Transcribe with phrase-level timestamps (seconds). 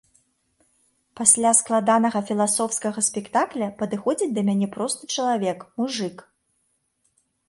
[1.19, 6.17] Пасля складанага філасофскага спектакля падыходзіць да мяне просты чалавек, мужык.